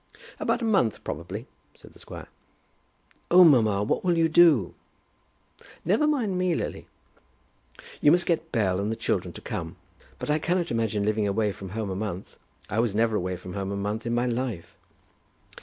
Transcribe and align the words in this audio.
"About 0.39 0.63
a 0.63 0.65
month, 0.65 1.03
probably," 1.03 1.45
said 1.75 1.93
the 1.93 1.99
squire. 1.99 2.27
"Oh, 3.29 3.43
mamma; 3.43 3.83
what 3.83 4.03
will 4.03 4.17
you 4.17 4.27
do?" 4.29 4.73
"Never 5.85 6.07
mind 6.07 6.39
me, 6.39 6.55
Lily." 6.55 6.87
"You 8.01 8.11
must 8.11 8.25
get 8.25 8.51
Bell 8.51 8.79
and 8.79 8.91
the 8.91 8.95
children 8.95 9.31
to 9.33 9.41
come. 9.41 9.75
But 10.17 10.31
I 10.31 10.39
cannot 10.39 10.71
imagine 10.71 11.05
living 11.05 11.27
away 11.27 11.51
from 11.51 11.69
home 11.69 11.91
a 11.91 11.95
month. 11.95 12.35
I 12.67 12.79
was 12.79 12.95
never 12.95 13.15
away 13.15 13.37
from 13.37 13.53
home 13.53 13.71
a 13.71 13.75
month 13.75 14.07
in 14.07 14.15
my 14.15 14.25
life." 14.25 14.75